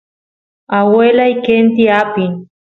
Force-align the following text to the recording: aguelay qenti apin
aguelay 0.77 1.33
qenti 1.45 1.83
apin 1.99 2.31